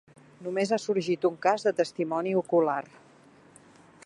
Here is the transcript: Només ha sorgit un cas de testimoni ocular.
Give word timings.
Només 0.45 0.71
ha 0.71 0.79
sorgit 0.85 1.27
un 1.29 1.37
cas 1.45 1.67
de 1.67 1.75
testimoni 1.83 2.35
ocular. 2.43 2.83